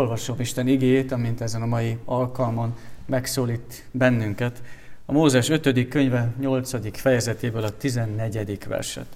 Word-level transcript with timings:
olvasom 0.00 0.40
Isten 0.40 0.68
igét, 0.68 1.12
amint 1.12 1.40
ezen 1.40 1.62
a 1.62 1.66
mai 1.66 1.98
alkalmon 2.04 2.74
megszólít 3.06 3.84
bennünket. 3.90 4.62
A 5.06 5.12
Mózes 5.12 5.48
5. 5.48 5.88
könyve 5.88 6.32
8. 6.38 6.98
fejezetéből 6.98 7.64
a 7.64 7.76
14. 7.76 8.58
verset. 8.68 9.06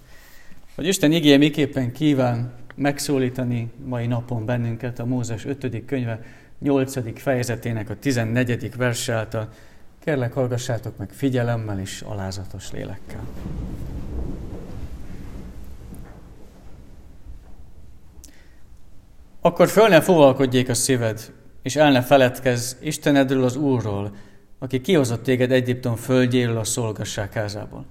Hogy 0.75 0.87
Isten 0.87 1.13
igéje 1.13 1.37
miképpen 1.37 1.93
kíván 1.93 2.53
megszólítani 2.75 3.71
mai 3.85 4.07
napon 4.07 4.45
bennünket 4.45 4.99
a 4.99 5.05
Mózes 5.05 5.45
5. 5.45 5.85
könyve 5.87 6.25
8. 6.59 7.21
fejezetének 7.21 7.91
a 7.91 7.97
14. 7.99 8.77
verse 8.77 9.13
által. 9.13 9.49
Kérlek, 10.05 10.33
hallgassátok 10.33 10.97
meg 10.97 11.11
figyelemmel 11.11 11.81
és 11.81 12.01
alázatos 12.01 12.71
lélekkel. 12.71 13.27
Akkor 19.47 19.69
föl 19.69 19.89
ne 19.89 20.01
fogalkodjék 20.01 20.69
a 20.69 20.75
szíved, 20.75 21.33
és 21.63 21.77
el 21.77 21.91
ne 21.91 22.03
feledkezz 22.03 22.75
Istenedről 22.81 23.45
az 23.45 23.57
Úrról, 23.57 24.15
aki 24.59 24.81
kihozott 24.81 25.23
téged 25.23 25.53
Egyiptom 25.53 25.97
földjéről 25.97 26.59
a 26.59 26.65
szolgasság 26.65 27.33
házából. 27.33 27.87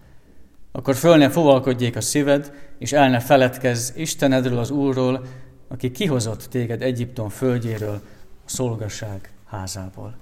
Akkor 0.71 0.95
föl 0.95 1.17
ne 1.17 1.29
fogalkodjék 1.29 1.95
a 1.95 2.01
szíved, 2.01 2.51
és 2.77 2.91
el 2.91 3.09
ne 3.09 3.19
feledkezz 3.19 3.91
Istenedről 3.95 4.57
az 4.57 4.69
Úrról, 4.69 5.25
aki 5.67 5.91
kihozott 5.91 6.43
téged 6.43 6.81
Egyiptom 6.81 7.29
földjéről 7.29 8.01
a 8.45 8.49
szolgasság 8.49 9.31
házából. 9.45 10.15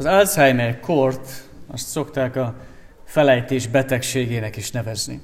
Az 0.00 0.06
Alzheimer 0.06 0.80
kort 0.80 1.48
azt 1.66 1.88
szokták 1.88 2.36
a 2.36 2.54
felejtés 3.04 3.66
betegségének 3.66 4.56
is 4.56 4.70
nevezni. 4.70 5.20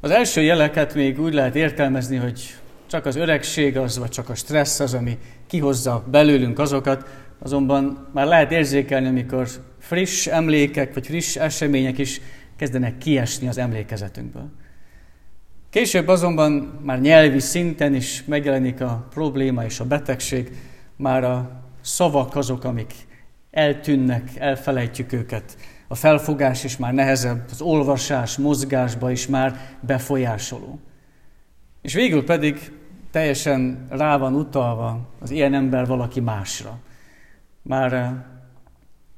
Az 0.00 0.10
első 0.10 0.42
jeleket 0.42 0.94
még 0.94 1.20
úgy 1.20 1.34
lehet 1.34 1.56
értelmezni, 1.56 2.16
hogy 2.16 2.54
csak 2.86 3.06
az 3.06 3.16
öregség 3.16 3.76
az, 3.78 3.98
vagy 3.98 4.08
csak 4.08 4.28
a 4.28 4.34
stressz 4.34 4.80
az, 4.80 4.94
ami 4.94 5.18
kihozza 5.46 6.04
belőlünk 6.10 6.58
azokat, 6.58 7.08
azonban 7.38 8.08
már 8.12 8.26
lehet 8.26 8.52
érzékelni, 8.52 9.06
amikor 9.06 9.48
friss 9.78 10.26
emlékek, 10.26 10.94
vagy 10.94 11.06
friss 11.06 11.36
események 11.36 11.98
is 11.98 12.20
kezdenek 12.56 12.98
kiesni 12.98 13.48
az 13.48 13.58
emlékezetünkből. 13.58 14.50
Később 15.70 16.08
azonban 16.08 16.80
már 16.82 17.00
nyelvi 17.00 17.40
szinten 17.40 17.94
is 17.94 18.24
megjelenik 18.24 18.80
a 18.80 19.06
probléma 19.10 19.64
és 19.64 19.80
a 19.80 19.84
betegség, 19.84 20.50
már 20.96 21.24
a 21.24 21.62
szavak 21.80 22.36
azok, 22.36 22.64
amik 22.64 22.92
eltűnnek, 23.54 24.30
elfelejtjük 24.36 25.12
őket. 25.12 25.56
A 25.88 25.94
felfogás 25.94 26.64
is 26.64 26.76
már 26.76 26.92
nehezebb, 26.92 27.44
az 27.50 27.60
olvasás, 27.60 28.36
mozgásba 28.36 29.10
is 29.10 29.26
már 29.26 29.76
befolyásoló. 29.80 30.78
És 31.82 31.94
végül 31.94 32.24
pedig 32.24 32.72
teljesen 33.10 33.86
rá 33.88 34.16
van 34.16 34.34
utalva 34.34 35.08
az 35.20 35.30
ilyen 35.30 35.54
ember 35.54 35.86
valaki 35.86 36.20
másra. 36.20 36.78
Már 37.62 37.92
eh, 37.92 38.10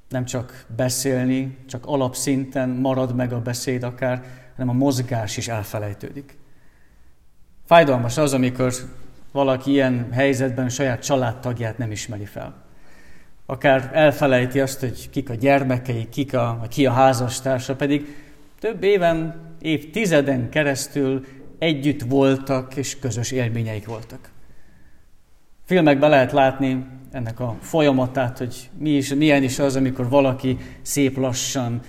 nem 0.08 0.24
csak 0.24 0.64
beszélni, 0.76 1.56
csak 1.68 1.86
alapszinten 1.86 2.68
marad 2.68 3.14
meg 3.14 3.32
a 3.32 3.40
beszéd 3.40 3.82
akár, 3.82 4.22
hanem 4.56 4.68
a 4.68 4.78
mozgás 4.78 5.36
is 5.36 5.48
elfelejtődik. 5.48 6.38
Fájdalmas 7.64 8.16
az, 8.18 8.32
amikor 8.32 8.72
valaki 9.32 9.70
ilyen 9.70 10.12
helyzetben 10.12 10.68
saját 10.68 11.02
családtagját 11.02 11.78
nem 11.78 11.90
ismeri 11.90 12.24
fel 12.24 12.65
akár 13.46 13.90
elfelejti 13.92 14.60
azt, 14.60 14.80
hogy 14.80 15.10
kik 15.10 15.30
a 15.30 15.34
gyermekei, 15.34 16.08
kik 16.08 16.34
a, 16.34 16.66
ki 16.68 16.86
a 16.86 16.92
házastársa, 16.92 17.76
pedig 17.76 18.16
több 18.60 18.82
éven, 18.82 19.44
évtizeden 19.60 20.48
keresztül 20.48 21.24
együtt 21.58 22.02
voltak, 22.02 22.76
és 22.76 22.98
közös 22.98 23.30
élményeik 23.30 23.86
voltak. 23.86 24.30
Filmekben 25.64 26.10
lehet 26.10 26.32
látni 26.32 26.86
ennek 27.12 27.40
a 27.40 27.56
folyamatát, 27.60 28.38
hogy 28.38 28.70
mi 28.78 28.90
is, 28.90 29.14
milyen 29.14 29.42
is 29.42 29.58
az, 29.58 29.76
amikor 29.76 30.08
valaki 30.08 30.56
szép 30.82 31.16
lassan 31.16 31.80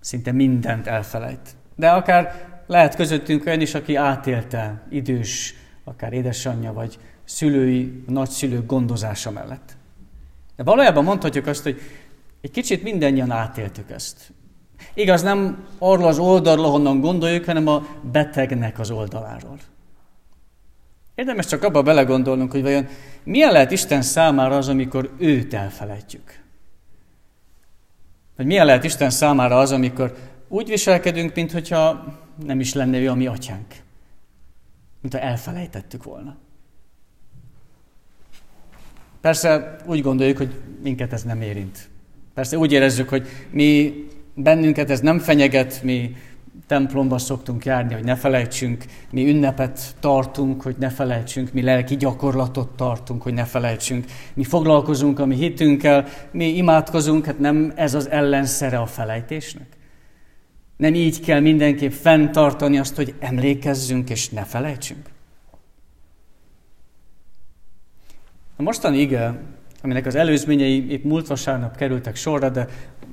szinte 0.00 0.32
mindent 0.32 0.86
elfelejt. 0.86 1.56
De 1.76 1.90
akár 1.90 2.50
lehet 2.66 2.94
közöttünk 2.94 3.46
olyan 3.46 3.60
is, 3.60 3.74
aki 3.74 3.94
átélte 3.94 4.82
idős, 4.90 5.54
akár 5.84 6.12
édesanyja, 6.12 6.72
vagy 6.72 6.98
szülői, 7.24 8.02
nagyszülők 8.06 8.66
gondozása 8.66 9.30
mellett. 9.30 9.76
De 10.56 10.62
valójában 10.62 11.04
mondhatjuk 11.04 11.46
azt, 11.46 11.62
hogy 11.62 11.80
egy 12.40 12.50
kicsit 12.50 12.82
mindannyian 12.82 13.30
átéltük 13.30 13.90
ezt. 13.90 14.32
Igaz, 14.94 15.22
nem 15.22 15.64
arról 15.78 16.06
az 16.06 16.18
oldalról, 16.18 16.70
honnan 16.70 17.00
gondoljuk, 17.00 17.44
hanem 17.44 17.66
a 17.66 17.86
betegnek 18.12 18.78
az 18.78 18.90
oldaláról. 18.90 19.58
Érdemes 21.14 21.46
csak 21.46 21.62
abba 21.62 21.82
belegondolnunk, 21.82 22.50
hogy 22.50 22.62
vajon 22.62 22.86
milyen 23.24 23.52
lehet 23.52 23.70
Isten 23.70 24.02
számára 24.02 24.56
az, 24.56 24.68
amikor 24.68 25.10
őt 25.18 25.54
elfelejtjük. 25.54 26.40
Vagy 28.36 28.46
milyen 28.46 28.66
lehet 28.66 28.84
Isten 28.84 29.10
számára 29.10 29.58
az, 29.58 29.72
amikor 29.72 30.16
úgy 30.48 30.68
viselkedünk, 30.68 31.34
mintha 31.34 32.04
nem 32.44 32.60
is 32.60 32.74
lenne 32.74 32.98
ő 32.98 33.10
a 33.10 33.14
mi 33.14 33.26
atyánk. 33.26 33.74
Mintha 35.00 35.20
elfelejtettük 35.20 36.04
volna. 36.04 36.36
Persze 39.22 39.76
úgy 39.86 40.02
gondoljuk, 40.02 40.36
hogy 40.36 40.50
minket 40.82 41.12
ez 41.12 41.22
nem 41.22 41.42
érint. 41.42 41.88
Persze 42.34 42.58
úgy 42.58 42.72
érezzük, 42.72 43.08
hogy 43.08 43.26
mi 43.50 43.94
bennünket 44.34 44.90
ez 44.90 45.00
nem 45.00 45.18
fenyeget, 45.18 45.80
mi 45.82 46.16
templomba 46.66 47.18
szoktunk 47.18 47.64
járni, 47.64 47.94
hogy 47.94 48.04
ne 48.04 48.16
felejtsünk, 48.16 48.84
mi 49.10 49.28
ünnepet 49.28 49.94
tartunk, 50.00 50.62
hogy 50.62 50.76
ne 50.78 50.88
felejtsünk, 50.88 51.52
mi 51.52 51.62
lelki 51.62 51.96
gyakorlatot 51.96 52.68
tartunk, 52.76 53.22
hogy 53.22 53.34
ne 53.34 53.44
felejtsünk, 53.44 54.04
mi 54.34 54.44
foglalkozunk 54.44 55.18
a 55.18 55.26
mi 55.26 55.34
hitünkkel, 55.34 56.06
mi 56.30 56.56
imádkozunk, 56.56 57.24
hát 57.24 57.38
nem 57.38 57.72
ez 57.76 57.94
az 57.94 58.10
ellenszere 58.10 58.78
a 58.78 58.86
felejtésnek. 58.86 59.66
Nem 60.76 60.94
így 60.94 61.20
kell 61.20 61.40
mindenképp 61.40 61.90
fenntartani 61.90 62.78
azt, 62.78 62.96
hogy 62.96 63.14
emlékezzünk 63.18 64.10
és 64.10 64.28
ne 64.28 64.44
felejtsünk. 64.44 65.10
A 68.56 68.62
mostani 68.62 68.98
ige, 68.98 69.40
aminek 69.82 70.06
az 70.06 70.14
előzményei 70.14 70.90
épp 70.90 71.04
múlt 71.04 71.26
vasárnap 71.26 71.76
kerültek 71.76 72.16
sorra, 72.16 72.48
de 72.48 72.68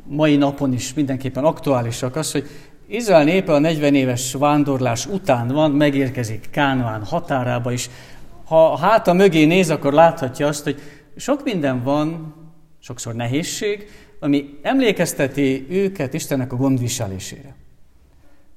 mai 0.07 0.35
napon 0.35 0.73
is 0.73 0.93
mindenképpen 0.93 1.43
aktuálisak, 1.43 2.15
az, 2.15 2.31
hogy 2.31 2.47
Izrael 2.87 3.23
népe 3.23 3.53
a 3.53 3.59
40 3.59 3.95
éves 3.95 4.33
vándorlás 4.33 5.05
után 5.05 5.47
van, 5.47 5.71
megérkezik 5.71 6.47
Kánoán 6.51 7.03
határába 7.03 7.71
is. 7.71 7.89
Ha 8.45 8.77
háta 8.77 9.13
mögé 9.13 9.45
néz, 9.45 9.69
akkor 9.69 9.93
láthatja 9.93 10.47
azt, 10.47 10.63
hogy 10.63 10.81
sok 11.15 11.43
minden 11.43 11.83
van, 11.83 12.35
sokszor 12.79 13.13
nehézség, 13.13 13.87
ami 14.19 14.59
emlékezteti 14.61 15.65
őket 15.69 16.13
Istennek 16.13 16.53
a 16.53 16.55
gondviselésére. 16.55 17.55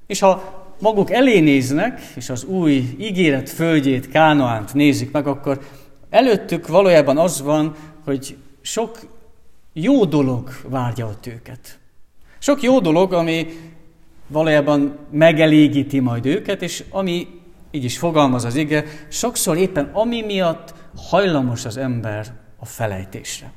És 0.07 0.21
ha 0.21 0.63
maguk 0.81 1.11
elé 1.11 1.41
néznek, 1.41 2.01
és 2.15 2.31
az 2.31 2.45
új 2.45 2.97
ígéret 2.99 3.51
földjét, 3.51 4.09
Kánoánt 4.09 4.75
nézik 4.75 5.11
meg, 5.11 5.27
akkor 5.27 5.61
Előttük 6.13 6.67
valójában 6.67 7.19
az 7.19 7.43
van, 7.43 7.75
hogy 8.05 8.37
sok 8.61 8.99
jó 9.73 10.05
dolog 10.05 10.51
várja 10.69 11.07
ott 11.07 11.27
őket. 11.27 11.79
Sok 12.39 12.63
jó 12.63 12.81
dolog, 12.81 13.13
ami 13.13 13.47
valójában 14.27 14.99
megelégíti 15.11 16.01
majd 16.01 16.27
őket, 16.27 16.63
és 16.63 16.85
ami, 16.91 17.29
így 17.71 17.85
is 17.85 17.99
fogalmaz 17.99 18.45
az 18.45 18.55
ige, 18.55 18.85
sokszor 19.09 19.57
éppen 19.57 19.91
ami 19.93 20.23
miatt 20.23 20.75
hajlamos 20.97 21.65
az 21.65 21.77
ember 21.77 22.27
a 22.59 22.65
felejtésre. 22.65 23.53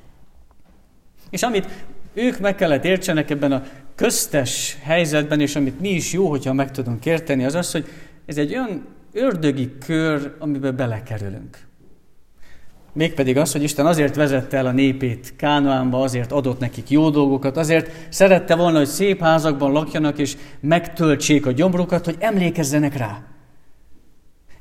És 1.30 1.44
amit 1.44 1.68
ők 2.14 2.40
meg 2.40 2.56
kellett 2.56 2.86
értsenek 2.86 3.30
ebben 3.30 3.52
a 3.52 3.64
köztes 3.96 4.78
helyzetben, 4.82 5.40
és 5.40 5.56
amit 5.56 5.80
mi 5.80 5.90
is 5.90 6.14
jó, 6.14 6.30
hogyha 6.30 6.54
meg 6.54 6.72
tudunk 6.72 7.06
érteni, 7.06 7.46
az 7.46 7.56
az, 7.56 7.72
hogy 7.72 7.86
ez 8.26 8.38
egy 8.38 8.56
olyan 8.56 8.86
ördögi 9.14 9.78
kör, 9.78 10.36
amiben 10.40 10.76
belekerülünk. 10.76 11.65
Mégpedig 12.96 13.38
az, 13.38 13.52
hogy 13.52 13.64
Isten 13.64 13.86
azért 13.86 14.16
vezette 14.16 14.58
el 14.58 14.66
a 14.66 14.72
népét 14.72 15.34
Kánoánba, 15.36 16.02
azért 16.02 16.32
adott 16.32 16.60
nekik 16.60 16.90
jó 16.90 17.10
dolgokat, 17.10 17.58
azért 17.58 17.92
szerette 18.10 18.56
volna, 18.56 18.78
hogy 18.78 18.88
szép 18.88 19.22
házakban 19.22 19.72
lakjanak, 19.72 20.18
és 20.18 20.38
megtöltsék 20.60 21.46
a 21.46 21.52
gyomrukat, 21.52 22.06
hogy 22.06 22.16
emlékezzenek 22.20 22.98
rá. 22.98 23.24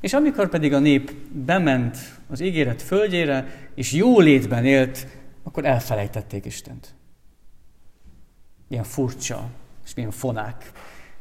És 0.01 0.13
amikor 0.13 0.49
pedig 0.49 0.73
a 0.73 0.79
nép 0.79 1.11
bement 1.31 1.97
az 2.29 2.39
ígéret 2.39 2.81
földjére, 2.81 3.69
és 3.75 3.91
jó 3.91 4.19
létben 4.19 4.65
élt, 4.65 5.07
akkor 5.43 5.65
elfelejtették 5.65 6.45
Istent. 6.45 6.95
Milyen 8.67 8.83
furcsa, 8.83 9.49
és 9.85 9.93
milyen 9.93 10.11
fonák. 10.11 10.71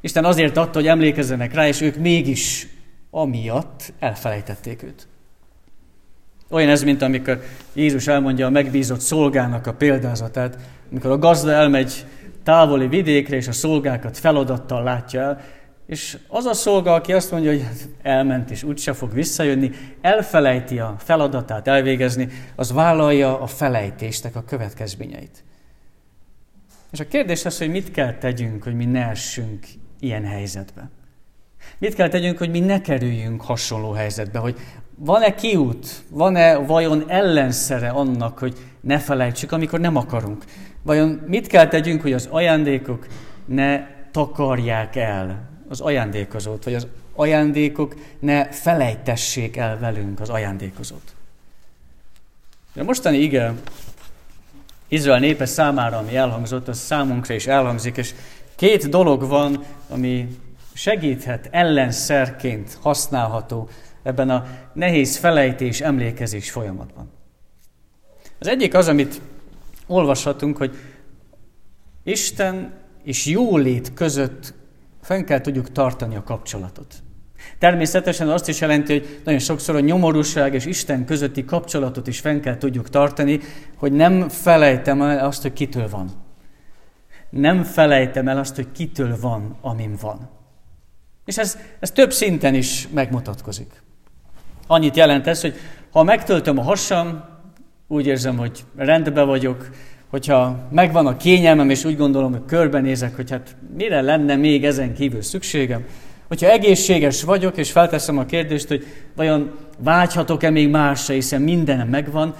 Isten 0.01 0.25
azért 0.25 0.57
adta, 0.57 0.79
hogy 0.79 0.89
emlékezzenek 0.89 1.55
rá, 1.55 1.69
és 1.69 1.81
ők 1.81 1.97
mégis 1.97 2.69
amiatt 3.11 3.93
elfelejtették 3.99 4.83
őt. 4.83 5.09
Olyan 6.51 6.69
ez, 6.69 6.83
mint 6.83 7.03
amikor 7.03 7.43
Jézus 7.73 8.07
elmondja 8.07 8.47
a 8.47 8.51
megbízott 8.51 9.01
szolgának 9.01 9.67
a 9.67 9.75
példázatát, 9.75 10.59
amikor 10.91 11.11
a 11.11 11.19
gazda 11.19 11.51
elmegy 11.51 12.07
távoli 12.43 12.89
vidékre, 12.89 13.37
és 13.37 13.49
a 13.49 13.53
szolgákat 13.53 14.19
feladattal 14.19 14.83
látja 14.83 15.21
el, 15.21 15.41
és 15.87 16.19
az 16.29 16.45
a 16.45 16.55
szolga, 16.55 16.95
aki 16.95 17.13
azt 17.13 17.31
mondja, 17.31 17.51
hogy 17.51 17.67
elment 18.03 18.51
és 18.51 18.63
úgyse 18.63 18.93
fog 18.93 19.13
visszajönni, 19.13 19.71
elfelejti 20.01 20.79
a 20.79 20.95
feladatát 20.99 21.69
elvégezni, 21.69 22.29
az 22.57 22.73
vállalja 22.73 23.41
a 23.41 23.47
felejtéstek 23.47 24.37
a 24.37 24.45
következményeit. 24.45 25.45
És 26.93 27.01
a 27.01 27.09
kérdés 27.09 27.45
az, 27.45 27.59
hogy 27.59 27.71
mit 27.71 27.91
kell 27.91 28.15
tegyünk, 28.15 28.63
hogy 28.63 28.75
mi 28.75 28.85
ne 28.85 29.09
essünk 29.09 29.67
ilyen 30.01 30.25
helyzetbe. 30.25 30.91
Mit 31.79 31.95
kell 31.95 32.09
tegyünk, 32.09 32.39
hogy 32.39 32.51
mi 32.51 32.61
ne 32.61 32.81
kerüljünk 32.81 33.43
hasonló 33.43 33.93
helyzetbe, 33.93 34.39
hogy 34.39 34.57
van-e 34.97 35.35
kiút, 35.35 36.03
van-e 36.09 36.57
vajon 36.57 37.05
ellenszere 37.07 37.89
annak, 37.89 38.39
hogy 38.39 38.57
ne 38.81 38.99
felejtsük, 38.99 39.53
amikor 39.53 39.81
nem 39.81 39.97
akarunk. 39.97 40.45
Vajon 40.83 41.23
mit 41.27 41.47
kell 41.47 41.69
tegyünk, 41.69 42.03
hogy 42.03 42.13
az 42.13 42.29
ajándékok 42.31 43.07
ne 43.45 43.87
takarják 44.11 44.97
el 44.97 45.49
az 45.69 45.81
ajándékozót, 45.81 46.65
vagy 46.65 46.75
az 46.75 46.87
ajándékok 47.15 47.95
ne 48.19 48.45
felejtessék 48.51 49.57
el 49.57 49.79
velünk 49.79 50.21
az 50.21 50.29
ajándékozót. 50.29 51.15
A 52.77 52.83
mostani 52.83 53.19
ige 53.19 53.53
Izrael 54.89 55.19
népe 55.19 55.47
számára, 55.47 55.99
ami 55.99 56.17
elhangzott, 56.17 56.69
az 56.69 56.79
számunkra 56.79 57.35
is 57.35 57.47
elhangzik, 57.47 57.97
és 57.97 58.15
két 58.57 58.89
dolog 58.89 59.29
van, 59.29 59.65
ami 59.89 60.39
segíthet, 60.73 61.49
ellenszerként 61.51 62.79
használható 62.83 63.69
ebben 64.05 64.31
a 64.31 64.47
nehéz 64.73 65.17
felejtés, 65.17 65.81
emlékezés 65.81 66.51
folyamatban. 66.51 67.11
Az 68.39 68.47
egyik 68.47 68.75
az, 68.75 68.89
amit 68.89 69.21
olvashatunk, 69.87 70.57
hogy 70.57 70.77
Isten 72.03 72.73
és 73.03 73.27
jólét 73.27 73.95
között 73.95 74.55
fenn 75.03 75.25
kell 75.25 75.41
tudjuk 75.41 75.73
tartani 75.73 76.17
a 76.17 76.23
kapcsolatot. 76.23 76.95
Természetesen 77.59 78.29
azt 78.29 78.49
is 78.49 78.61
jelenti, 78.61 78.93
hogy 78.93 79.21
nagyon 79.25 79.41
sokszor 79.41 79.75
a 79.75 79.81
nyomorúság 79.81 80.55
és 80.55 80.67
Isten 80.67 81.05
közötti 81.05 81.45
kapcsolatot 81.45 82.07
is 82.07 82.21
fenn 82.21 82.41
kell 82.41 82.59
tudjuk 82.59 82.89
tartani, 82.89 83.41
hogy 83.77 83.93
nem 83.93 84.29
felejtem 84.29 85.03
el 85.03 85.27
azt, 85.27 85.43
hogy 85.43 85.53
kitől 85.53 85.89
van. 85.89 86.11
Nem 87.31 87.63
felejtem 87.63 88.29
el 88.29 88.39
azt, 88.39 88.55
hogy 88.55 88.73
kitől 88.73 89.17
van, 89.21 89.57
amim 89.61 89.97
van. 90.01 90.29
És 91.25 91.39
ez, 91.39 91.59
ez 91.81 91.91
több 91.91 92.13
szinten 92.13 92.55
is 92.55 92.89
megmutatkozik. 92.89 93.83
Annyit 94.67 94.97
jelent 94.97 95.27
ez, 95.27 95.41
hogy 95.41 95.55
ha 95.91 96.03
megtöltöm 96.03 96.59
a 96.59 96.63
hasam, 96.63 97.25
úgy 97.89 98.07
érzem, 98.07 98.37
hogy 98.37 98.65
rendben 98.77 99.27
vagyok, 99.27 99.69
hogyha 100.11 100.69
megvan 100.71 101.07
a 101.07 101.17
kényelmem, 101.17 101.71
és 101.71 101.85
úgy 101.85 101.97
gondolom, 101.97 102.33
hogy 102.33 102.45
körbenézek, 102.47 103.17
hogy 103.17 103.31
hát 103.31 103.57
mire 103.77 104.01
lenne 104.01 104.37
még 104.37 104.65
ezen 104.65 104.95
kívül 104.95 105.23
szükségem, 105.23 105.85
hogyha 106.29 106.51
egészséges 106.51 107.23
vagyok, 107.23 107.57
és 107.57 107.71
felteszem 107.71 108.19
a 108.19 108.25
kérdést, 108.25 108.69
hogy 108.69 108.87
vajon 109.17 109.51
vágyhatok-e 109.79 110.51
még 110.51 110.71
másra, 110.71 111.15
hiszen 111.15 111.43
mindenem 111.43 111.89
megvan, 111.89 112.35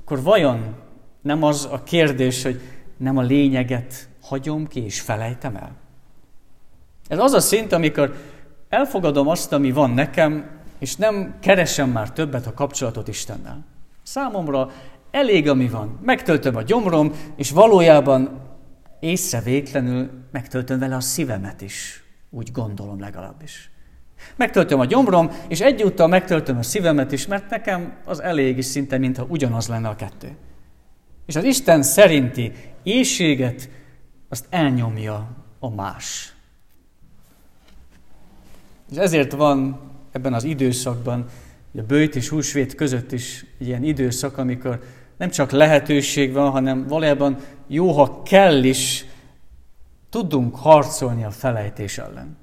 akkor 0.00 0.22
vajon 0.22 0.74
nem 1.22 1.42
az 1.42 1.68
a 1.70 1.82
kérdés, 1.82 2.42
hogy 2.42 2.60
nem 2.96 3.16
a 3.16 3.22
lényeget 3.22 4.08
hagyom 4.22 4.66
ki, 4.66 4.84
és 4.84 5.00
felejtem 5.00 5.56
el? 5.56 5.72
Ez 7.08 7.18
az 7.18 7.32
a 7.32 7.40
szint, 7.40 7.72
amikor 7.72 8.14
elfogadom 8.68 9.28
azt, 9.28 9.52
ami 9.52 9.72
van 9.72 9.90
nekem, 9.90 10.59
és 10.80 10.96
nem 10.96 11.34
keresem 11.40 11.90
már 11.90 12.12
többet 12.12 12.46
a 12.46 12.54
kapcsolatot 12.54 13.08
Istennel. 13.08 13.64
Számomra 14.02 14.70
elég, 15.10 15.48
ami 15.48 15.68
van. 15.68 15.98
Megtöltöm 16.02 16.56
a 16.56 16.62
gyomrom, 16.62 17.12
és 17.36 17.50
valójában 17.50 18.40
észrevétlenül 19.00 20.10
megtöltöm 20.32 20.78
vele 20.78 20.96
a 20.96 21.00
szívemet 21.00 21.60
is. 21.60 22.04
Úgy 22.30 22.52
gondolom 22.52 23.00
legalábbis. 23.00 23.70
Megtöltöm 24.36 24.80
a 24.80 24.84
gyomrom, 24.84 25.30
és 25.48 25.60
egyúttal 25.60 26.06
megtöltöm 26.06 26.58
a 26.58 26.62
szívemet 26.62 27.12
is, 27.12 27.26
mert 27.26 27.50
nekem 27.50 27.96
az 28.04 28.22
elég 28.22 28.58
is 28.58 28.64
szinte, 28.64 28.98
mintha 28.98 29.26
ugyanaz 29.28 29.68
lenne 29.68 29.88
a 29.88 29.96
kettő. 29.96 30.36
És 31.26 31.36
az 31.36 31.44
Isten 31.44 31.82
szerinti 31.82 32.52
éjséget 32.82 33.68
azt 34.28 34.46
elnyomja 34.50 35.28
a 35.58 35.70
más. 35.70 36.34
És 38.90 38.96
ezért 38.96 39.32
van 39.32 39.89
ebben 40.12 40.34
az 40.34 40.44
időszakban, 40.44 41.26
a 41.78 41.82
bőjt 41.82 42.16
és 42.16 42.28
húsvét 42.28 42.74
között 42.74 43.12
is 43.12 43.46
egy 43.58 43.66
ilyen 43.66 43.82
időszak, 43.82 44.38
amikor 44.38 44.82
nem 45.16 45.30
csak 45.30 45.50
lehetőség 45.50 46.32
van, 46.32 46.50
hanem 46.50 46.86
valójában 46.86 47.36
jó, 47.66 47.92
ha 47.92 48.22
kell 48.22 48.62
is, 48.64 49.04
tudunk 50.10 50.56
harcolni 50.56 51.24
a 51.24 51.30
felejtés 51.30 51.98
ellen. 51.98 52.36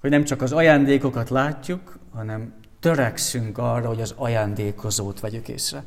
Hogy 0.00 0.10
nem 0.10 0.24
csak 0.24 0.42
az 0.42 0.52
ajándékokat 0.52 1.30
látjuk, 1.30 1.98
hanem 2.14 2.54
törekszünk 2.80 3.58
arra, 3.58 3.88
hogy 3.88 4.00
az 4.00 4.14
ajándékozót 4.16 5.20
vegyük 5.20 5.48
észre. 5.48 5.84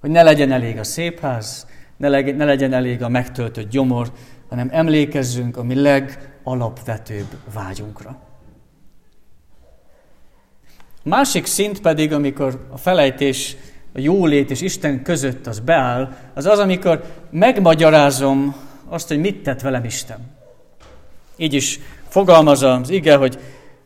Hogy 0.00 0.10
ne 0.10 0.22
legyen 0.22 0.52
elég 0.52 0.78
a 0.78 0.84
szép 0.84 1.20
ház, 1.20 1.66
ne, 1.96 2.08
leg, 2.08 2.36
ne 2.36 2.44
legyen 2.44 2.72
elég 2.72 3.02
a 3.02 3.08
megtöltött 3.08 3.68
gyomor, 3.68 4.12
hanem 4.48 4.68
emlékezzünk 4.72 5.56
a 5.56 5.62
mi 5.62 5.74
legalapvetőbb 5.74 7.38
vágyunkra. 7.54 8.18
Másik 11.04 11.46
szint 11.46 11.80
pedig, 11.80 12.12
amikor 12.12 12.66
a 12.72 12.76
felejtés, 12.76 13.56
a 13.94 14.00
jólét 14.00 14.50
és 14.50 14.60
Isten 14.60 15.02
között 15.02 15.46
az 15.46 15.60
beáll, 15.60 16.12
az 16.34 16.46
az, 16.46 16.58
amikor 16.58 17.04
megmagyarázom 17.30 18.56
azt, 18.88 19.08
hogy 19.08 19.18
mit 19.18 19.42
tett 19.42 19.60
velem 19.60 19.84
Isten. 19.84 20.18
Így 21.36 21.54
is 21.54 21.80
fogalmaz 22.08 22.62
az 22.62 22.90
ige, 22.90 23.16
hogy 23.16 23.38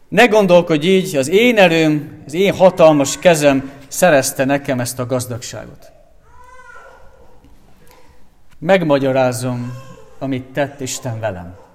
ne 0.09 0.27
gondolkodj 0.27 0.87
így, 0.87 1.17
az 1.17 1.29
én 1.29 1.57
erőm, 1.57 2.23
az 2.27 2.35
én 2.35 2.55
hatalmas 2.55 3.19
kezem 3.19 3.71
szerezte 3.89 4.45
nekem 4.45 4.81
ezt 4.81 4.99
a 4.99 5.07
gazdagságot. 5.07 5.93
Megmagyarázom, 8.59 9.73
amit 10.19 10.45
tett 10.45 10.81
Isten 10.81 11.21
velem. 11.21 11.68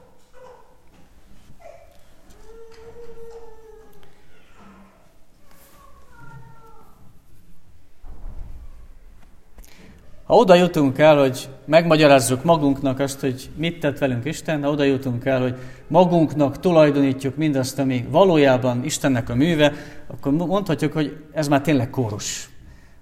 Ha 10.33 10.39
oda 10.39 10.55
jutunk 10.55 10.97
el, 10.97 11.17
hogy 11.17 11.49
megmagyarázzuk 11.65 12.43
magunknak 12.43 12.99
azt, 12.99 13.19
hogy 13.19 13.49
mit 13.55 13.79
tett 13.79 13.97
velünk 13.97 14.25
Isten, 14.25 14.63
ha 14.63 14.69
oda 14.69 14.83
jutunk 14.83 15.25
el, 15.25 15.41
hogy 15.41 15.55
magunknak 15.87 16.59
tulajdonítjuk 16.59 17.35
mindazt, 17.35 17.79
ami 17.79 18.05
valójában 18.09 18.83
Istennek 18.83 19.29
a 19.29 19.35
műve, 19.35 19.73
akkor 20.07 20.31
mondhatjuk, 20.31 20.93
hogy 20.93 21.17
ez 21.31 21.47
már 21.47 21.61
tényleg 21.61 21.89
kórus. 21.89 22.49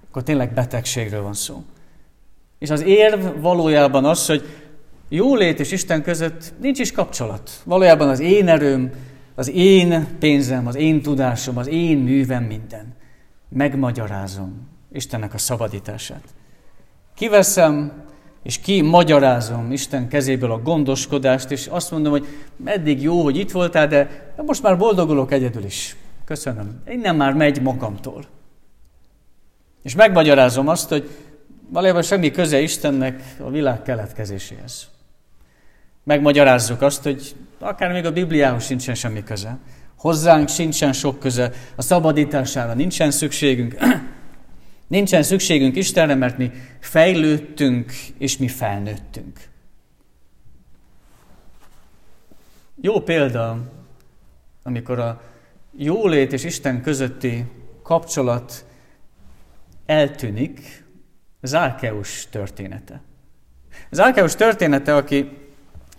Akkor 0.10 0.24
tényleg 0.24 0.54
betegségről 0.54 1.22
van 1.22 1.34
szó. 1.34 1.64
És 2.60 2.70
az 2.70 2.82
érv 2.82 3.42
valójában 3.42 4.06
az, 4.06 4.26
hogy 4.26 4.46
jólét 5.10 5.60
és 5.60 5.72
Isten 5.72 6.04
között 6.04 6.54
nincs 6.62 6.80
is 6.80 6.92
kapcsolat. 6.92 7.52
Valójában 7.64 8.10
az 8.10 8.20
én 8.20 8.48
erőm, 8.48 8.92
az 9.36 9.50
én 9.50 10.08
pénzem, 10.20 10.68
az 10.68 10.76
én 10.76 11.02
tudásom, 11.02 11.58
az 11.58 11.68
én 11.68 11.98
művem 11.98 12.44
minden. 12.44 12.96
Megmagyarázom 13.50 14.68
Istennek 14.92 15.34
a 15.34 15.38
szabadítását. 15.38 16.24
Kiveszem, 17.16 18.04
és 18.44 18.60
ki 18.60 18.82
magyarázom 18.82 19.72
Isten 19.72 20.08
kezéből 20.08 20.52
a 20.52 20.62
gondoskodást, 20.62 21.52
és 21.52 21.68
azt 21.68 21.92
mondom, 21.92 22.12
hogy 22.12 22.28
eddig 22.64 23.02
jó, 23.02 23.24
hogy 23.24 23.38
itt 23.38 23.52
voltál, 23.52 23.88
de 23.88 24.34
most 24.46 24.64
már 24.64 24.78
boldogulok 24.78 25.32
egyedül 25.32 25.64
is. 25.64 25.96
Köszönöm. 26.26 26.82
Innen 26.88 27.16
már 27.16 27.34
megy 27.34 27.62
magamtól. 27.62 28.26
És 29.84 29.96
megmagyarázom 29.96 30.68
azt, 30.68 30.90
hogy 30.90 31.10
valójában 31.70 32.02
semmi 32.02 32.32
köze 32.32 32.60
Istennek 32.60 33.36
a 33.40 33.50
világ 33.50 33.82
keletkezéséhez. 33.82 34.88
Megmagyarázzuk 36.04 36.82
azt, 36.82 37.04
hogy 37.04 37.36
akár 37.60 37.92
még 37.92 38.06
a 38.06 38.12
Bibliához 38.12 38.66
sincsen 38.66 38.96
semmi 38.96 39.24
köze. 39.24 39.58
Hozzánk 39.98 40.50
sincsen 40.50 40.94
sok 40.94 41.20
köze, 41.20 41.52
a 41.76 41.82
szabadítására 41.82 42.74
nincsen 42.74 43.12
szükségünk, 43.12 43.76
Nincsen 44.92 45.24
szükségünk 45.24 45.76
Istenre, 45.76 46.16
mert 46.16 46.38
mi 46.38 46.52
fejlődtünk, 46.80 47.92
és 48.18 48.38
mi 48.38 48.48
felnőttünk. 48.48 49.40
Jó 52.82 53.02
példa, 53.02 53.58
amikor 54.64 55.00
a 55.00 55.22
jólét 55.78 56.34
és 56.34 56.44
Isten 56.44 56.82
közötti 56.82 57.46
kapcsolat 57.84 58.66
eltűnik, 59.86 60.86
Zárkeus 61.42 62.28
története. 62.30 63.02
Zárkeus 63.92 64.36
története, 64.36 64.96
aki 64.96 65.30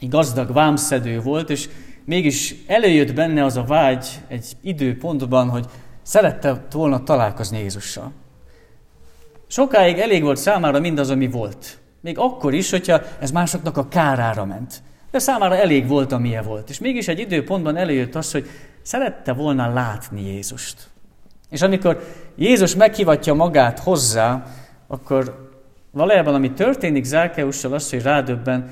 egy 0.00 0.08
gazdag 0.08 0.52
vámszedő 0.52 1.20
volt, 1.20 1.50
és 1.50 1.68
mégis 2.04 2.54
előjött 2.66 3.14
benne 3.14 3.44
az 3.44 3.56
a 3.56 3.64
vágy 3.64 4.06
egy 4.28 4.56
időpontban, 4.60 5.48
hogy 5.48 5.66
szerette 6.02 6.66
volna 6.70 7.02
találkozni 7.02 7.58
Jézussal. 7.58 8.12
Sokáig 9.52 9.98
elég 9.98 10.22
volt 10.22 10.36
számára 10.36 10.80
mindaz, 10.80 11.10
ami 11.10 11.28
volt. 11.28 11.78
Még 12.00 12.18
akkor 12.18 12.54
is, 12.54 12.70
hogyha 12.70 13.00
ez 13.18 13.30
másoknak 13.30 13.76
a 13.76 13.88
kárára 13.88 14.44
ment. 14.44 14.82
De 15.10 15.18
számára 15.18 15.56
elég 15.56 15.88
volt, 15.88 16.12
amilyen 16.12 16.44
volt. 16.44 16.70
És 16.70 16.78
mégis 16.78 17.08
egy 17.08 17.18
időpontban 17.18 17.76
előjött 17.76 18.14
az, 18.14 18.32
hogy 18.32 18.48
szerette 18.82 19.32
volna 19.32 19.72
látni 19.72 20.26
Jézust. 20.26 20.88
És 21.50 21.62
amikor 21.62 22.02
Jézus 22.36 22.74
meghivatja 22.74 23.34
magát 23.34 23.78
hozzá, 23.78 24.46
akkor 24.86 25.50
valójában 25.90 26.34
ami 26.34 26.52
történik 26.52 27.04
Zárkeussal 27.04 27.72
az, 27.72 27.90
hogy 27.90 28.02
rádöbben, 28.02 28.70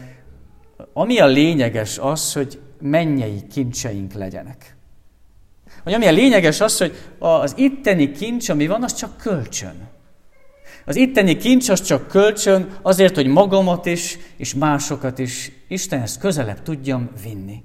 ami 0.92 1.18
a 1.18 1.26
lényeges 1.26 1.98
az, 1.98 2.32
hogy 2.32 2.60
mennyei 2.80 3.46
kincseink 3.52 4.12
legyenek. 4.12 4.76
Vagy 5.84 5.92
ami 5.92 6.06
a 6.06 6.12
lényeges 6.12 6.60
az, 6.60 6.78
hogy 6.78 6.96
az 7.18 7.54
itteni 7.56 8.10
kincs, 8.10 8.48
ami 8.48 8.66
van, 8.66 8.82
az 8.82 8.94
csak 8.94 9.16
kölcsön. 9.16 9.98
Az 10.90 10.96
itteni 10.96 11.36
kincs 11.36 11.68
az 11.68 11.82
csak 11.82 12.08
kölcsön 12.08 12.78
azért, 12.82 13.14
hogy 13.14 13.26
magamat 13.26 13.86
is, 13.86 14.18
és 14.36 14.54
másokat 14.54 15.18
is 15.18 15.52
Istenhez 15.68 16.18
közelebb 16.18 16.62
tudjam 16.62 17.10
vinni. 17.22 17.62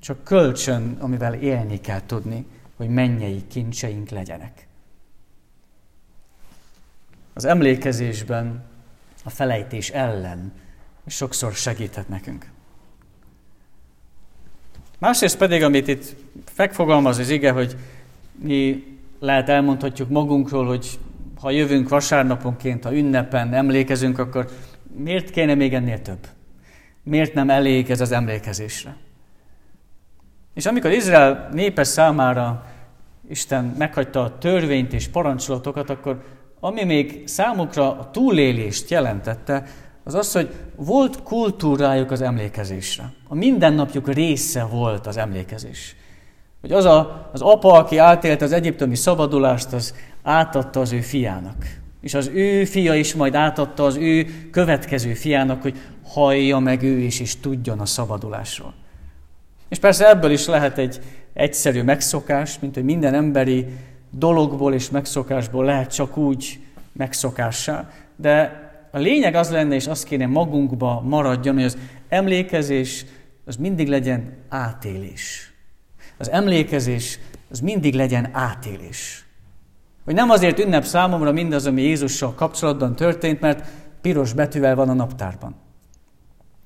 Csak 0.00 0.24
kölcsön, 0.24 0.96
amivel 1.00 1.34
élni 1.34 1.80
kell 1.80 2.00
tudni, 2.06 2.46
hogy 2.76 2.88
mennyei 2.88 3.44
kincseink 3.48 4.08
legyenek. 4.08 4.66
Az 7.34 7.44
emlékezésben 7.44 8.64
a 9.24 9.30
felejtés 9.30 9.90
ellen 9.90 10.52
sokszor 11.06 11.52
segíthet 11.52 12.08
nekünk. 12.08 12.50
Másrészt 14.98 15.38
pedig, 15.38 15.62
amit 15.62 15.88
itt 15.88 16.16
megfogalmaz 16.56 17.18
az 17.18 17.28
ige, 17.28 17.50
hogy 17.50 17.76
mi 18.32 18.84
lehet 19.20 19.48
elmondhatjuk 19.48 20.08
magunkról, 20.08 20.66
hogy 20.66 20.98
ha 21.40 21.50
jövünk 21.50 21.88
vasárnaponként, 21.88 22.84
ha 22.84 22.94
ünnepen 22.94 23.54
emlékezünk, 23.54 24.18
akkor 24.18 24.48
miért 24.96 25.30
kéne 25.30 25.54
még 25.54 25.74
ennél 25.74 26.02
több? 26.02 26.26
Miért 27.02 27.34
nem 27.34 27.50
elég 27.50 27.90
ez 27.90 28.00
az 28.00 28.12
emlékezésre? 28.12 28.96
És 30.54 30.66
amikor 30.66 30.90
Izrael 30.90 31.48
népe 31.52 31.84
számára 31.84 32.66
Isten 33.28 33.74
meghagyta 33.78 34.22
a 34.22 34.38
törvényt 34.38 34.92
és 34.92 35.08
parancsolatokat, 35.08 35.90
akkor 35.90 36.22
ami 36.60 36.84
még 36.84 37.22
számukra 37.26 37.98
a 37.98 38.10
túlélést 38.10 38.90
jelentette, 38.90 39.64
az 40.04 40.14
az, 40.14 40.32
hogy 40.32 40.54
volt 40.76 41.22
kultúrájuk 41.22 42.10
az 42.10 42.20
emlékezésre. 42.20 43.12
A 43.28 43.34
mindennapjuk 43.34 44.12
része 44.12 44.64
volt 44.64 45.06
az 45.06 45.16
emlékezés. 45.16 45.96
Hogy 46.60 46.72
az 46.72 46.84
a, 46.84 47.30
az 47.32 47.40
apa, 47.40 47.72
aki 47.72 47.98
átélte 47.98 48.44
az 48.44 48.52
egyiptomi 48.52 48.94
szabadulást, 48.94 49.72
az 49.72 49.94
átadta 50.22 50.80
az 50.80 50.92
ő 50.92 51.00
fiának. 51.00 51.56
És 52.00 52.14
az 52.14 52.30
ő 52.34 52.64
fia 52.64 52.94
is 52.94 53.14
majd 53.14 53.34
átadta 53.34 53.84
az 53.84 53.96
ő 53.96 54.26
következő 54.50 55.14
fiának, 55.14 55.62
hogy 55.62 55.78
hallja 56.04 56.58
meg 56.58 56.82
ő 56.82 56.98
is, 56.98 57.20
és 57.20 57.40
tudjon 57.40 57.80
a 57.80 57.86
szabadulásról. 57.86 58.74
És 59.68 59.78
persze 59.78 60.08
ebből 60.08 60.30
is 60.30 60.46
lehet 60.46 60.78
egy 60.78 61.00
egyszerű 61.32 61.82
megszokás, 61.82 62.58
mint 62.58 62.74
hogy 62.74 62.84
minden 62.84 63.14
emberi 63.14 63.66
dologból 64.10 64.74
és 64.74 64.90
megszokásból 64.90 65.64
lehet 65.64 65.94
csak 65.94 66.16
úgy 66.16 66.58
megszokássá, 66.92 67.90
de 68.16 68.64
a 68.90 68.98
lényeg 68.98 69.34
az 69.34 69.50
lenne, 69.50 69.74
és 69.74 69.86
azt 69.86 70.04
kéne 70.04 70.26
magunkba 70.26 71.00
maradjon, 71.00 71.54
hogy 71.54 71.64
az 71.64 71.78
emlékezés 72.08 73.04
az 73.44 73.56
mindig 73.56 73.88
legyen 73.88 74.36
átélés. 74.48 75.52
Az 76.18 76.30
emlékezés 76.30 77.18
az 77.50 77.60
mindig 77.60 77.94
legyen 77.94 78.28
átélés. 78.32 79.26
Hogy 80.04 80.14
nem 80.14 80.30
azért 80.30 80.58
ünnep 80.58 80.84
számomra 80.84 81.32
mindaz, 81.32 81.66
ami 81.66 81.82
Jézussal 81.82 82.34
kapcsolatban 82.34 82.96
történt, 82.96 83.40
mert 83.40 83.68
piros 84.00 84.32
betűvel 84.32 84.74
van 84.74 84.88
a 84.88 84.92
naptárban. 84.92 85.54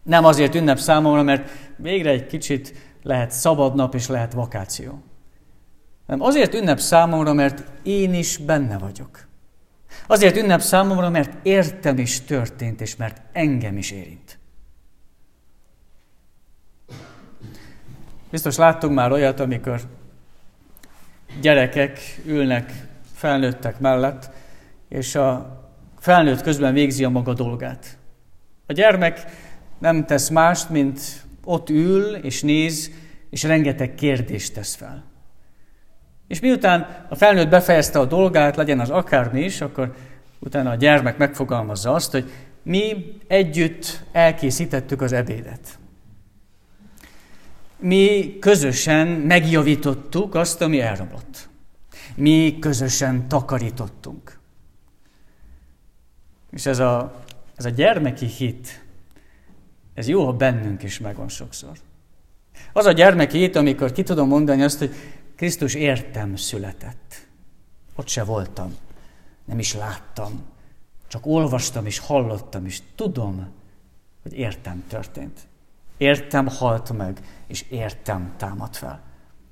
Nem 0.03 0.25
azért 0.25 0.55
ünnep 0.55 0.79
számomra, 0.79 1.23
mert 1.23 1.51
végre 1.77 2.11
egy 2.11 2.27
kicsit 2.27 2.75
lehet 3.03 3.31
szabad 3.31 3.75
nap 3.75 3.95
és 3.95 4.09
lehet 4.09 4.33
vakáció. 4.33 5.03
Nem 6.07 6.21
azért 6.21 6.55
ünnep 6.55 6.79
számomra, 6.79 7.33
mert 7.33 7.65
én 7.83 8.15
is 8.15 8.37
benne 8.37 8.79
vagyok. 8.79 9.29
Azért 10.07 10.37
ünnep 10.37 10.61
számomra, 10.61 11.11
mert 11.11 11.47
értem 11.47 11.99
is 11.99 12.21
történt, 12.21 12.81
és 12.81 12.97
mert 12.97 13.23
engem 13.33 13.77
is 13.77 13.91
érint. 13.91 14.40
Biztos 18.31 18.57
láttunk 18.57 18.95
már 18.95 19.13
olyat, 19.13 19.41
amikor 19.41 19.81
gyerekek 21.41 22.21
ülnek 22.27 22.73
felnőttek 23.15 23.81
mellett, 23.81 24.31
és 24.89 25.15
a 25.15 25.59
felnőtt 25.99 26.43
közben 26.43 26.73
végzi 26.73 27.05
a 27.05 27.09
maga 27.09 27.35
dolgát. 27.35 27.99
A 28.67 28.73
gyermek 28.73 29.25
nem 29.79 30.07
tesz 30.07 30.29
mást, 30.29 30.71
mint 30.71 31.01
ott 31.45 31.71
ül 31.71 32.15
és 32.15 32.43
néz, 32.43 32.91
és 33.31 33.43
rengeteg 33.43 33.95
kérdést 33.95 34.55
tesz 34.55 34.75
fel. 34.75 35.05
És 36.29 36.41
miután 36.41 37.07
a 37.09 37.15
felnőtt 37.15 37.49
befejezte 37.49 37.99
a 37.99 38.05
dolgát, 38.05 38.57
legyen 38.57 38.81
az 38.81 38.91
akármi 38.91 39.41
is, 39.41 39.61
akkor 39.61 39.95
utána 40.39 40.71
a 40.71 40.75
gyermek 40.75 41.19
megfogalmazza 41.19 41.95
azt, 41.95 42.13
hogy 42.13 42.31
mi 42.63 43.17
együtt 43.27 44.05
elkészítettük 44.13 45.03
az 45.03 45.13
ebédet. 45.13 45.80
Mi 47.81 48.37
közösen 48.41 49.07
megjavítottuk 49.07 50.35
azt, 50.35 50.61
ami 50.61 50.81
elromlott. 50.81 51.49
Mi 52.15 52.59
közösen 52.61 53.29
takarítottunk. 53.29 54.39
És 56.51 56.67
ez 56.67 56.79
a, 56.79 57.23
ez 57.57 57.65
a 57.65 57.69
gyermeki 57.69 58.27
hit, 58.27 58.85
ez 59.95 60.09
jó, 60.09 60.25
ha 60.25 60.33
bennünk 60.33 60.83
is 60.83 60.99
megvan 60.99 61.29
sokszor. 61.29 61.79
Az 62.73 62.87
a 62.87 62.93
gyermeki 62.93 63.39
hit, 63.39 63.57
amikor 63.57 63.93
ki 63.93 64.03
tudom 64.03 64.29
mondani 64.29 64.63
azt, 64.63 64.79
hogy 64.79 64.95
Krisztus 65.37 65.75
értem 65.75 66.37
született. 66.37 67.29
Ott 67.95 68.09
se 68.09 68.25
voltam, 68.25 68.75
nem 69.45 69.59
is 69.59 69.75
láttam, 69.75 70.43
csak 71.09 71.27
olvastam 71.27 71.87
és 71.87 71.99
hallottam, 71.99 72.67
és 72.67 72.81
tudom, 72.95 73.49
hogy 74.23 74.33
értem 74.33 74.85
történt. 74.89 75.49
Értem 76.01 76.47
halt 76.47 76.93
meg, 76.97 77.21
és 77.47 77.65
értem 77.71 78.33
támad 78.37 78.75
fel. 78.75 79.03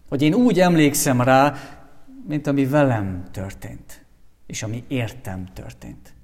Hogy 0.09 0.23
én 0.23 0.35
úgy 0.35 0.61
emlékszem 0.61 1.21
rá, 1.21 1.55
mint 2.27 2.47
ami 2.47 2.67
velem 2.67 3.25
történt, 3.31 4.05
és 4.47 4.63
ami 4.63 4.85
értem 4.87 5.49
történt. 5.53 6.15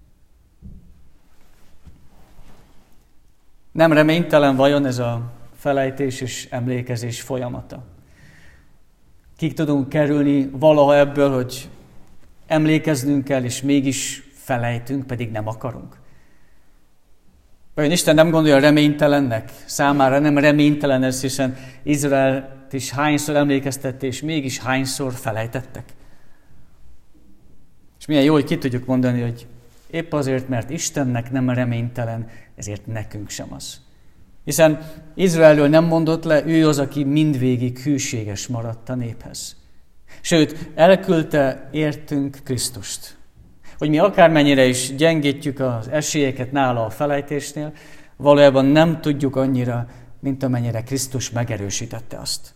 Nem 3.72 3.92
reménytelen 3.92 4.56
vajon 4.56 4.86
ez 4.86 4.98
a 4.98 5.32
felejtés 5.54 6.20
és 6.20 6.48
emlékezés 6.50 7.20
folyamata? 7.20 7.84
Kik 9.36 9.54
tudunk 9.54 9.88
kerülni 9.88 10.48
valaha 10.52 10.96
ebből, 10.96 11.34
hogy 11.34 11.68
emlékeznünk 12.46 13.24
kell, 13.24 13.44
és 13.44 13.62
mégis 13.62 14.22
felejtünk, 14.32 15.06
pedig 15.06 15.30
nem 15.30 15.48
akarunk? 15.48 16.02
Vajon 17.74 17.90
Isten 17.90 18.14
nem 18.14 18.30
gondolja 18.30 18.58
reménytelennek? 18.58 19.50
Számára 19.64 20.18
nem 20.18 20.38
reménytelen 20.38 21.02
ez, 21.02 21.20
hiszen 21.20 21.56
Izraelt 21.82 22.72
is 22.72 22.90
hányszor 22.90 23.36
emlékeztette, 23.36 24.06
és 24.06 24.22
mégis 24.22 24.58
hányszor 24.58 25.12
felejtettek? 25.12 25.84
És 27.98 28.06
milyen 28.06 28.24
jó, 28.24 28.32
hogy 28.32 28.44
ki 28.44 28.58
tudjuk 28.58 28.86
mondani, 28.86 29.20
hogy 29.20 29.46
épp 29.90 30.12
azért, 30.12 30.48
mert 30.48 30.70
Istennek 30.70 31.30
nem 31.30 31.50
reménytelen, 31.50 32.28
ezért 32.56 32.86
nekünk 32.86 33.30
sem 33.30 33.52
az. 33.52 33.80
Hiszen 34.44 34.90
Izraelről 35.14 35.68
nem 35.68 35.84
mondott 35.84 36.24
le, 36.24 36.46
ő 36.46 36.68
az, 36.68 36.78
aki 36.78 37.04
mindvégig 37.04 37.78
hűséges 37.78 38.46
maradt 38.46 38.88
a 38.88 38.94
néphez. 38.94 39.56
Sőt, 40.20 40.70
elküldte 40.74 41.68
értünk 41.72 42.38
Krisztust. 42.44 43.16
Hogy 43.78 43.88
mi 43.88 43.98
akármennyire 43.98 44.64
is 44.64 44.94
gyengítjük 44.94 45.60
az 45.60 45.88
esélyeket 45.88 46.52
nála 46.52 46.84
a 46.84 46.90
felejtésnél, 46.90 47.72
valójában 48.16 48.64
nem 48.64 49.00
tudjuk 49.00 49.36
annyira, 49.36 49.88
mint 50.20 50.42
amennyire 50.42 50.82
Krisztus 50.82 51.30
megerősítette 51.30 52.18
azt. 52.18 52.54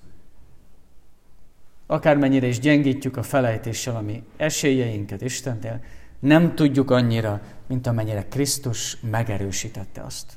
Akármennyire 1.86 2.46
is 2.46 2.58
gyengítjük 2.58 3.16
a 3.16 3.22
felejtéssel 3.22 3.96
a 3.96 4.00
mi 4.00 4.22
esélyeinket 4.36 5.22
Istennél, 5.22 5.80
nem 6.18 6.54
tudjuk 6.54 6.90
annyira, 6.90 7.40
mint 7.66 7.86
amennyire 7.86 8.24
Krisztus 8.28 8.96
megerősítette 9.00 10.02
azt. 10.02 10.32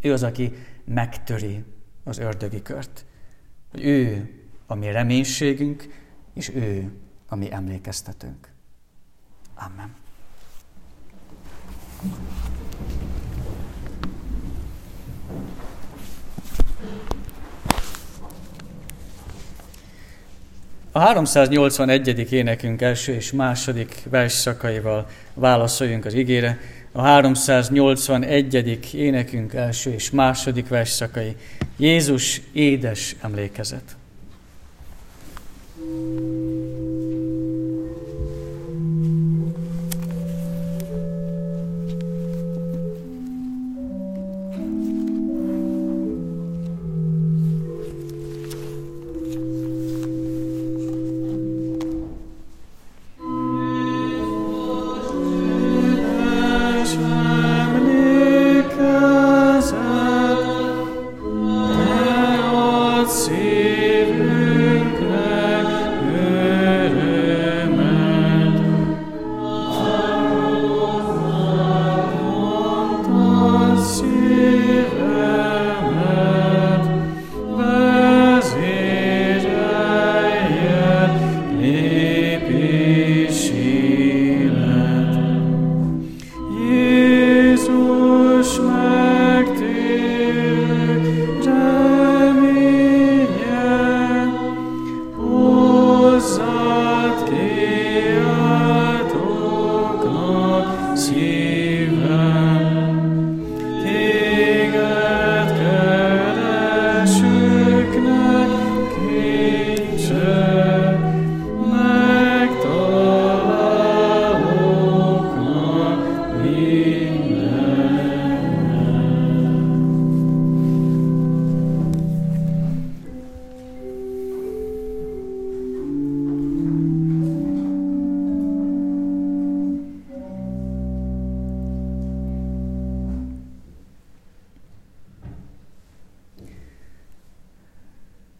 Ő 0.00 0.12
az, 0.12 0.22
aki 0.22 0.52
megtöri 0.84 1.64
az 2.04 2.18
ördögi 2.18 2.62
kört. 2.62 3.04
Ő 3.72 4.30
a 4.66 4.74
mi 4.74 4.90
reménységünk, 4.90 5.86
és 6.34 6.48
ő 6.54 6.92
a 7.28 7.36
mi 7.36 7.52
emlékeztetőnk. 7.52 8.48
Amen. 9.56 9.94
A 20.92 20.98
381. 20.98 22.32
énekünk 22.32 22.82
első 22.82 23.14
és 23.14 23.32
második 23.32 24.02
versszakaival 24.10 25.06
válaszoljunk 25.34 26.04
az 26.04 26.14
igére. 26.14 26.58
A 26.92 27.02
381. 27.02 28.94
énekünk 28.94 29.54
első 29.54 29.90
és 29.90 30.10
második 30.10 30.68
versszakai. 30.68 31.36
Jézus 31.76 32.40
édes 32.52 33.16
emlékezet. 33.20 33.96
thank 35.78 36.80
you 36.80 36.85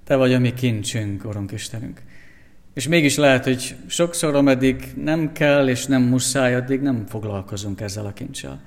Te 0.06 0.16
vagy 0.16 0.32
a 0.32 0.38
mi 0.38 0.54
kincsünk, 0.54 1.24
Urunk 1.24 1.52
Istenünk. 1.52 2.02
És 2.74 2.88
mégis 2.88 3.16
lehet, 3.16 3.44
hogy 3.44 3.76
sokszor, 3.86 4.34
ameddig 4.34 4.92
nem 5.02 5.32
kell 5.32 5.68
és 5.68 5.86
nem 5.86 6.02
muszáj, 6.02 6.54
addig 6.54 6.80
nem 6.80 7.06
foglalkozunk 7.06 7.80
ezzel 7.80 8.06
a 8.06 8.12
kincsel. 8.12 8.62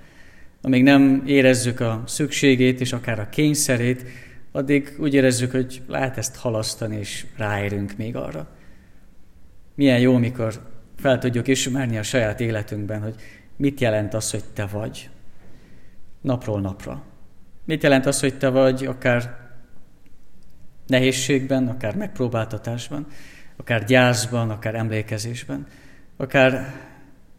Amíg 0.62 0.84
nem 0.84 1.24
érezzük 1.26 1.80
a 1.80 2.04
szükségét 2.06 2.80
és 2.80 2.94
akár 2.94 3.20
a 3.20 3.30
kényszerét, 3.30 4.04
addig 4.52 4.96
úgy 5.00 5.14
érezzük, 5.14 5.52
hogy 5.52 5.82
lehet 5.88 6.18
ezt 6.18 6.36
halasztani, 6.36 6.98
és 6.98 7.26
ráérünk 7.38 7.98
még 7.98 8.16
arra. 8.16 8.48
Milyen 9.76 10.00
jó, 10.00 10.18
mikor 10.18 10.54
fel 10.98 11.18
tudjuk 11.18 11.48
ismerni 11.48 11.98
a 11.98 12.04
saját 12.04 12.40
életünkben, 12.40 13.02
hogy 13.02 13.16
mit 13.56 13.80
jelent 13.80 14.14
az, 14.14 14.32
hogy 14.32 14.44
te 14.54 14.66
vagy. 14.66 15.10
Napról 16.22 16.62
napra. 16.62 17.04
Mit 17.66 17.84
jelent 17.84 18.06
az, 18.06 18.20
hogy 18.20 18.38
te 18.38 18.50
vagy 18.50 18.86
akár 18.86 19.49
nehézségben, 20.90 21.68
akár 21.68 21.96
megpróbáltatásban, 21.96 23.08
akár 23.58 23.84
gyászban, 23.84 24.50
akár 24.50 24.76
emlékezésben, 24.76 25.68
akár 26.18 26.74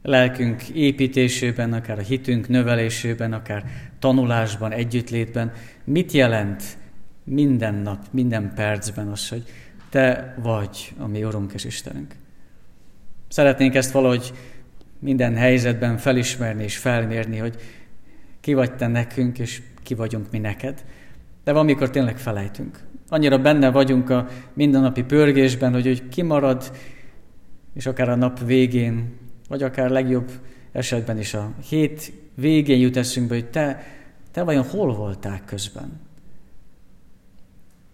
lelkünk 0.02 0.68
építésében, 0.68 1.72
akár 1.72 1.98
a 1.98 2.02
hitünk 2.02 2.48
növelésében, 2.48 3.32
akár 3.32 3.64
tanulásban, 3.98 4.72
együttlétben. 4.72 5.52
Mit 5.84 6.12
jelent 6.12 6.62
minden 7.24 7.74
nap, 7.74 8.06
minden 8.10 8.52
percben 8.54 9.08
az, 9.08 9.28
hogy 9.28 9.42
Te 9.90 10.34
vagy 10.42 10.92
a 10.98 11.06
mi 11.06 11.24
Urunk 11.24 11.52
és 11.52 11.64
Istenünk? 11.64 12.14
Szeretnénk 13.28 13.74
ezt 13.74 13.90
valahogy 13.90 14.32
minden 14.98 15.36
helyzetben 15.36 15.96
felismerni 15.96 16.62
és 16.62 16.76
felmérni, 16.76 17.38
hogy 17.38 17.56
ki 18.40 18.54
vagy 18.54 18.74
Te 18.74 18.86
nekünk, 18.86 19.38
és 19.38 19.62
ki 19.82 19.94
vagyunk 19.94 20.30
mi 20.30 20.38
neked. 20.38 20.84
De 21.44 21.52
van, 21.52 21.64
mikor 21.64 21.90
tényleg 21.90 22.18
felejtünk. 22.18 22.88
Annyira 23.12 23.38
benne 23.38 23.70
vagyunk 23.70 24.10
a 24.10 24.28
mindennapi 24.52 25.02
pörgésben, 25.02 25.72
hogy, 25.72 25.86
hogy 25.86 26.08
kimarad, 26.08 26.76
és 27.74 27.86
akár 27.86 28.08
a 28.08 28.14
nap 28.14 28.44
végén, 28.44 29.16
vagy 29.48 29.62
akár 29.62 29.90
legjobb 29.90 30.30
esetben 30.72 31.18
is 31.18 31.34
a 31.34 31.52
hét 31.68 32.12
végén 32.34 32.78
jut 32.78 32.96
eszünkbe, 32.96 33.34
hogy 33.34 33.50
te, 33.50 33.82
te 34.30 34.42
vajon 34.42 34.64
hol 34.64 34.94
voltál 34.94 35.42
közben? 35.44 36.00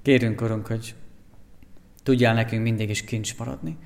Kérünk, 0.02 0.40
Urunk, 0.40 0.66
hogy 0.66 0.94
tudjál 2.02 2.34
nekünk 2.34 2.62
mindig 2.62 2.90
is 2.90 3.04
kincs 3.04 3.38
maradni. 3.38 3.76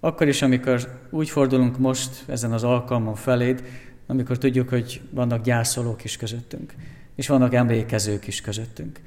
Akkor 0.00 0.28
is, 0.28 0.42
amikor 0.42 1.00
úgy 1.10 1.30
fordulunk 1.30 1.78
most 1.78 2.24
ezen 2.28 2.52
az 2.52 2.64
alkalmon 2.64 3.14
feléd, 3.14 3.64
amikor 4.06 4.38
tudjuk, 4.38 4.68
hogy 4.68 5.00
vannak 5.10 5.44
gyászolók 5.44 6.04
is 6.04 6.16
közöttünk, 6.16 6.74
és 7.14 7.28
vannak 7.28 7.54
emlékezők 7.54 8.26
is 8.26 8.40
közöttünk 8.40 9.00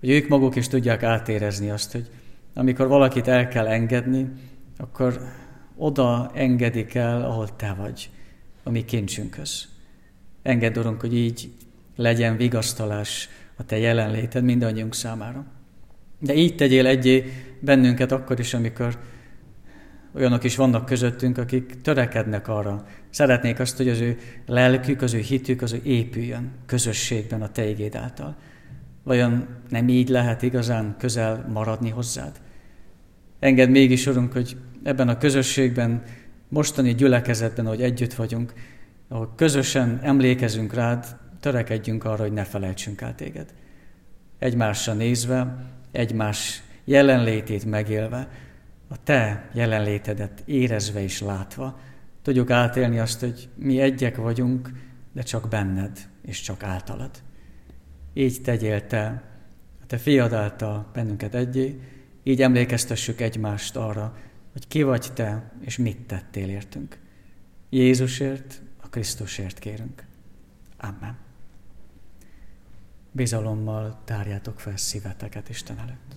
hogy 0.00 0.10
ők 0.10 0.28
maguk 0.28 0.56
is 0.56 0.68
tudják 0.68 1.02
átérezni 1.02 1.70
azt, 1.70 1.92
hogy 1.92 2.10
amikor 2.54 2.88
valakit 2.88 3.28
el 3.28 3.48
kell 3.48 3.66
engedni, 3.66 4.28
akkor 4.76 5.20
oda 5.76 6.30
engedik 6.34 6.94
el, 6.94 7.22
ahol 7.22 7.56
te 7.56 7.74
vagy, 7.78 8.10
a 8.62 8.70
mi 8.70 8.84
kincsünkhöz. 8.84 9.68
Engedd, 10.42 10.78
Urunk, 10.78 11.00
hogy 11.00 11.14
így 11.16 11.50
legyen 11.96 12.36
vigasztalás 12.36 13.28
a 13.56 13.64
Te 13.64 13.78
jelenléted 13.78 14.44
mindannyiunk 14.44 14.94
számára. 14.94 15.44
De 16.18 16.34
így 16.34 16.56
tegyél 16.56 16.86
egyé 16.86 17.32
bennünket 17.60 18.12
akkor 18.12 18.38
is, 18.38 18.54
amikor 18.54 18.98
olyanok 20.14 20.44
is 20.44 20.56
vannak 20.56 20.86
közöttünk, 20.86 21.38
akik 21.38 21.80
törekednek 21.80 22.48
arra, 22.48 22.86
szeretnék 23.10 23.58
azt, 23.58 23.76
hogy 23.76 23.88
az 23.88 24.00
ő 24.00 24.18
lelkük, 24.46 25.02
az 25.02 25.14
ő 25.14 25.18
hitük, 25.18 25.62
az 25.62 25.72
ő 25.72 25.80
épüljön 25.84 26.50
közösségben 26.66 27.42
a 27.42 27.52
Te 27.52 27.68
igéd 27.68 27.94
által. 27.94 28.36
Vajon 29.06 29.46
nem 29.68 29.88
így 29.88 30.08
lehet 30.08 30.42
igazán 30.42 30.94
közel 30.98 31.46
maradni 31.52 31.90
hozzád? 31.90 32.40
Engedd 33.38 33.68
mégis, 33.68 34.06
Urunk, 34.06 34.32
hogy 34.32 34.56
ebben 34.82 35.08
a 35.08 35.18
közösségben, 35.18 36.02
mostani 36.48 36.94
gyülekezetben, 36.94 37.66
hogy 37.66 37.82
együtt 37.82 38.14
vagyunk, 38.14 38.52
ahol 39.08 39.32
közösen 39.36 40.00
emlékezünk 40.02 40.74
rád, 40.74 41.06
törekedjünk 41.40 42.04
arra, 42.04 42.22
hogy 42.22 42.32
ne 42.32 42.44
felejtsünk 42.44 43.00
el 43.00 43.14
téged. 43.14 43.54
Egymásra 44.38 44.92
nézve, 44.92 45.56
egymás 45.92 46.62
jelenlétét 46.84 47.64
megélve, 47.64 48.28
a 48.88 49.02
te 49.02 49.50
jelenlétedet 49.52 50.42
érezve 50.44 51.02
és 51.02 51.20
látva, 51.20 51.78
tudjuk 52.22 52.50
átélni 52.50 52.98
azt, 52.98 53.20
hogy 53.20 53.48
mi 53.54 53.80
egyek 53.80 54.16
vagyunk, 54.16 54.70
de 55.12 55.22
csak 55.22 55.48
benned 55.48 55.98
és 56.22 56.40
csak 56.40 56.62
általad. 56.62 57.10
Így 58.16 58.42
tegyél 58.42 58.86
te, 58.86 59.22
a 59.82 59.86
te 59.86 59.98
fiad 59.98 60.32
által 60.32 60.86
bennünket 60.92 61.34
egyé, 61.34 61.80
így 62.22 62.42
emlékeztessük 62.42 63.20
egymást 63.20 63.76
arra, 63.76 64.16
hogy 64.52 64.68
ki 64.68 64.82
vagy 64.82 65.12
te, 65.14 65.52
és 65.60 65.76
mit 65.76 66.00
tettél 66.06 66.48
értünk. 66.48 66.98
Jézusért, 67.70 68.60
a 68.80 68.88
Krisztusért 68.88 69.58
kérünk. 69.58 70.04
Amen. 70.76 71.16
Bizalommal 73.12 74.00
tárjátok 74.04 74.60
fel 74.60 74.76
szíveteket 74.76 75.48
Isten 75.48 75.78
előtt. 75.78 76.16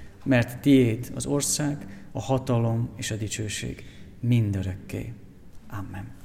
mert 0.23 0.61
tiéd 0.61 1.11
az 1.15 1.25
ország, 1.25 2.05
a 2.11 2.21
hatalom 2.21 2.89
és 2.95 3.11
a 3.11 3.15
dicsőség 3.15 3.85
mindörökké. 4.19 5.13
Amen. 5.69 6.19